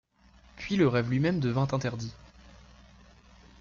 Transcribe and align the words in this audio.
Puis 0.57 0.77
le 0.77 0.87
rêve 0.87 1.11
lui-même 1.11 1.39
devint 1.39 1.67
interdit. 1.71 2.11